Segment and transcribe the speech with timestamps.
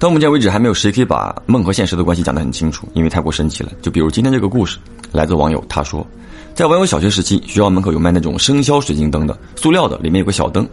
[0.00, 3.70] 到目前为止，还没有谁可以把梦和现实的关系讲得很清楚，因为太过神奇了。
[3.82, 4.78] 就比如今天这个故事，
[5.12, 6.06] 来自网友，他说，
[6.54, 10.66] 在网友小学时期，学校门口有卖那种生肖水晶灯的，塑料的，里面有个小灯。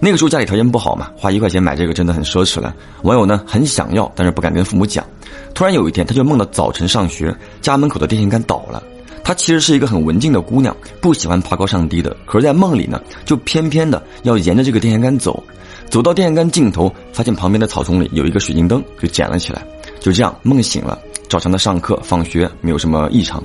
[0.00, 2.74] 那个时候家里条件不好嘛，花一块钱买这个真的很奢侈了。
[3.02, 5.04] 网友呢很想要，但是不敢跟父母讲。
[5.52, 8.82] 突然有一天，他就梦到早晨上学，家门口的电线杆倒了。
[9.22, 15.44] 她其实是一个很文静的姑娘，不喜欢爬高上低的，可是，在梦里呢，就偏偏的要沿着这个电线杆走。
[15.90, 19.66] 走到电线杆尽头，发现旁边的草丛里有一个水晶灯，就捡了起来。
[19.98, 20.96] 就这样，梦醒了，
[21.28, 23.42] 照常的上课、放学，没有什么异常。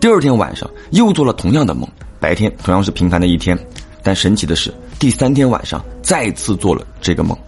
[0.00, 1.88] 第二天晚上又做了同样的梦，
[2.18, 3.56] 白天同样是平凡的一天，
[4.02, 7.38] 但神奇的是，第三天晚上再次做了这个梦。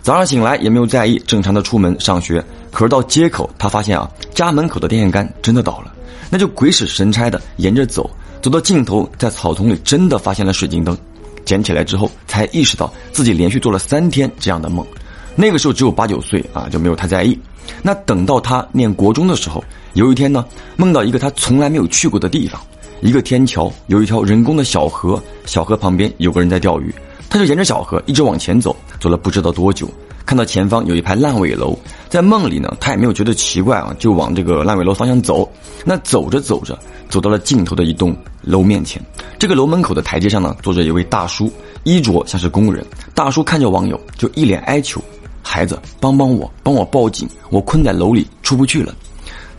[0.00, 2.42] 早上醒来也没有在意，正常的出门上学。
[2.70, 5.92] 可是到街口，他发现啊，家门口的电线杆真的倒了，
[6.30, 10.96] 那就鬼使神差的沿着走，走到尽头，在草丛里真的发现了水晶灯。
[11.44, 14.86] 捡起来之后，才意识到自己连续做了三天这样的梦。
[15.34, 17.38] 那个时候只有八九岁啊，就没有太在意。
[17.82, 19.62] 那等到他念国中的时候，
[19.94, 20.44] 有一天呢，
[20.76, 22.60] 梦到一个他从来没有去过的地方，
[23.00, 26.94] 一个天桥，有一条人工的小河，小河旁边有个人在钓鱼。
[27.30, 29.88] 他就沿着小河一直往前走，走了不知道多久，
[30.26, 31.78] 看到前方有一排烂尾楼。
[32.12, 35.50] 在梦里呢，他也没有觉得奇怪啊，就往这个烂尾楼方向走。
[35.82, 39.02] 那走着走着，走到了尽头的一栋楼面前。
[39.38, 41.50] 这个楼门口的台阶上呢，坐着一位大叔，
[41.84, 42.84] 衣着像是工人。
[43.14, 45.02] 大叔看着网友，就一脸哀求
[45.42, 48.94] ：“孩子，帮帮我，帮我报警，我困在楼里出不去了。”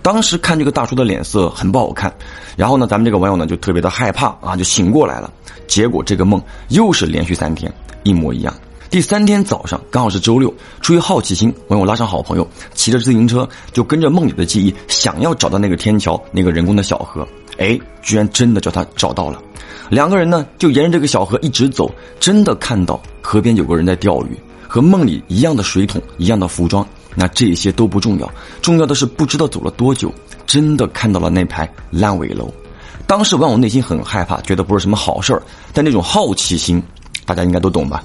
[0.03, 2.13] 当时看这个大叔的脸色很不好看，
[2.55, 5.33] 然后呢，咱们这个网友呢就特别的害怕啊，就醒过来了。
[5.65, 8.53] 结果这个梦又是连续三天一模一样。
[8.93, 17.27] 第三天早上刚好是周六，出于好奇心，网友拉上好朋友，骑着自行车就跟着梦里的记忆，想要找到那个天桥那个人工的小河。
[17.57, 19.41] 哎，居然真的叫他找到了。
[19.89, 26.87] 两个人呢就沿着这个小河一直走，真的看到河边有个人在钓鱼，和梦里一样的水桶，一样的服装。
[27.15, 30.13] 那这些都不重要，重要的是不知道走了多久，
[30.45, 32.47] 真的看到了那排烂尾楼。
[33.07, 35.41] 当时网友内心很害怕，觉得不是什么好事儿，
[35.73, 36.79] 但那种好奇心，
[37.25, 38.03] 大家应该都懂吧。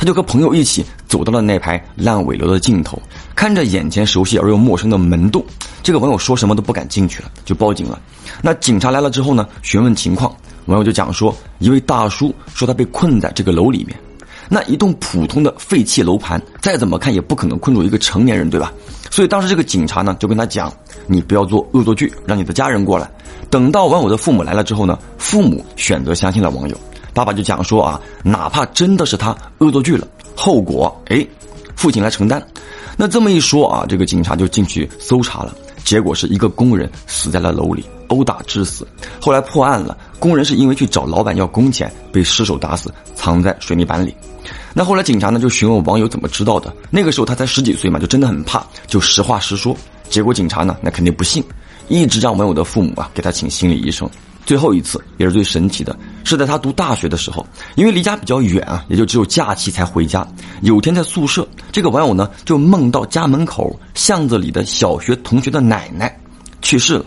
[0.00, 2.98] 他就和朋友一起走到了那排烂尾楼的尽头，
[3.34, 5.44] 看着眼前熟悉而又陌生的门洞，
[5.82, 8.00] 这个网友说什么都不敢进去了，就报警了。
[8.40, 10.34] 那警察来了之后呢，询问情况，
[10.64, 13.94] 网友就讲说，一位大叔说他被困在这个楼里面。
[14.48, 18.72] 那一栋普通的废弃楼盘，再怎么看也不可能困住一个成年人，对吧？
[19.10, 20.72] 所以当时这个警察呢，就跟他讲，
[21.06, 23.06] 你不要做恶作剧，让你的家人过来。
[23.50, 26.76] 等到网友的父母来了之后呢，父母选择相信了网友。
[27.12, 30.06] 爸爸就讲说啊，哪怕真的是他恶作剧了，
[30.36, 31.26] 后果哎，
[31.76, 32.44] 父亲来承担。
[32.96, 35.54] 那这么一说啊，这个警察就进去搜查了，
[35.84, 38.86] 结果是一个工人死在了楼里，殴打致死。
[39.20, 44.14] 后来破案了，工人是因为去找老板要工钱，被失手打死，藏在水泥板里。
[44.74, 49.76] 那后来警察呢就询问网友怎么知道的，那个时候他才十几岁嘛，就真的很怕，就实话实说。
[50.08, 51.42] 结果警察呢那肯定不信，
[51.88, 54.08] 一直让网友的父母啊给他请心理医生。
[54.50, 57.46] 最后一次也是最神奇的，是在他读大学的时候，
[57.76, 60.26] 因为离家比较远啊，也就只有假期才回家。
[60.62, 66.20] 有天在宿舍，这个网友呢就梦到家门口巷子里的小学同学的奶奶
[66.62, 67.04] 去世了，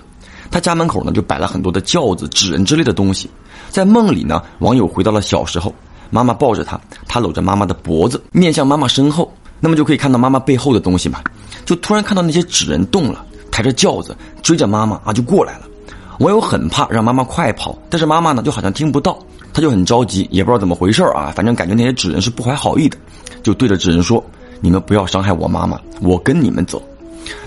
[0.49, 3.29] 他家门口呢就摆了很多的轿子、纸人之类的东西。
[3.69, 5.75] 在梦里呢，网友回到了小时候，
[6.11, 11.19] 妈妈抱着他，他搂着妈妈的脖子，面向妈妈身后，那么就可以看到妈妈背后的东西嘛。
[11.65, 15.67] 就突然看到那些纸人动了，抬着轿子追着妈妈啊就过来了。
[16.19, 19.17] 网友很怕，让妈妈快跑，但是妈妈呢就好像听不到，
[19.51, 22.97] 他就很着急，也不知道怎么回事啊，反正感觉那些纸人是不怀好意的，
[23.41, 24.23] 就对着纸人说
[24.61, 26.81] ：“你们不要伤害我妈妈，我跟你们走。”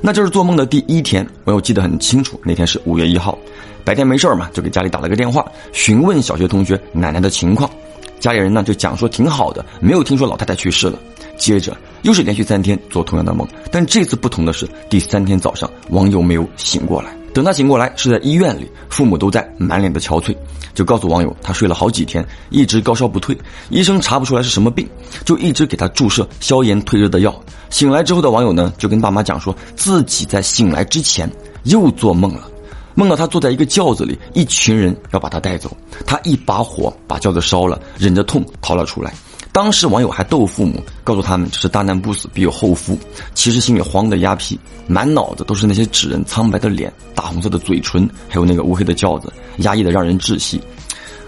[0.01, 3.39] 那就是做梦的第一天，网友记得很清楚，那天是五月一号，
[3.85, 7.71] 白天没事嘛，就给家里打了个电话，询问小学同学奶奶的情况，
[8.19, 10.99] 家里人呢就讲说挺好的，没有听说老太太去世了。
[11.37, 17.15] 接着又是连续三天做同样的梦，但这次不同的是，第三天早上网友没有醒过来。
[17.37, 20.35] 等他醒过来，是在医院里，父母都在，满脸的憔悴，
[20.73, 23.37] 就告诉网友，他睡了好几天，一直高烧不退，
[23.69, 24.89] 医生查不出来是什么病，
[25.23, 27.39] 就一直给他注射消炎退热的药。
[27.69, 31.31] 醒来之后的网友呢，就跟爸妈讲说，自己在醒来之前
[31.65, 32.51] 又做梦了，
[32.95, 35.71] 梦到他坐在一个轿子里，一群人要把他带走，
[36.07, 39.13] 他一把火把轿子烧了，忍着痛逃了出来。
[39.57, 42.99] 当时网友还逗父母，告诉他们这是大难不死必有后福。
[43.33, 50.61] 其实心里慌得鸭皮，满脑子都是那些纸人苍白的脸、大红色的嘴唇，还有那个乌黑的轿子，压抑的让人窒息。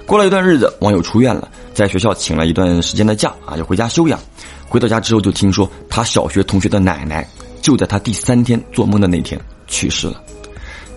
[0.04, 4.20] 过了一段日子，网友出院了，在学校请了一段时间的假啊，就回家休养。
[4.68, 7.26] 回到家之后，就听说他小学同学的奶奶
[7.62, 10.22] 就在他第三天做梦的那天去世了。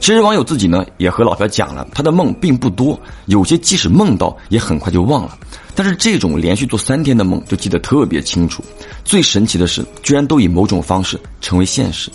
[0.01, 5.37] 其实网友自己呢也和老朴讲了，他的梦并不多，有些即使梦到也很快就忘了。
[5.75, 8.63] 但是这种连续做三天的梦就记得特别清楚。
[9.05, 12.11] 最神奇的是，居然都以某种方式成为现实。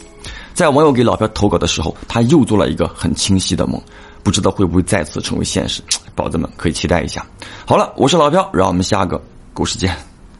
[0.52, 3.80] 在网友给老朴投稿的时候，他又做了一个很清晰的梦，
[4.24, 5.80] 不知道会不会再次成为现实。
[6.16, 7.24] 宝子们可以期待一下。
[7.64, 9.22] 好了，我是老朴，让我们下个
[9.54, 10.15] 故事见。